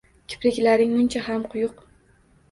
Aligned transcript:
Kipriklaring 0.33 0.95
muncha 0.95 1.21
ham 1.27 1.43
quyuq 1.51 1.85